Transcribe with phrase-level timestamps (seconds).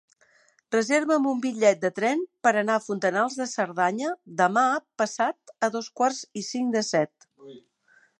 [0.75, 4.65] Reserva'm un bitllet de tren per anar a Fontanals de Cerdanya demà
[5.03, 7.29] passat a dos quarts i cinc de set.